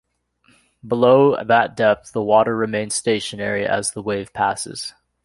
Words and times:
Below 0.87 1.43
that 1.43 1.75
depth 1.75 2.11
the 2.13 2.23
water 2.23 2.55
remains 2.55 2.95
stationary 2.95 3.67
as 3.67 3.91
the 3.91 4.01
wave 4.01 4.33
passes. 4.33 4.95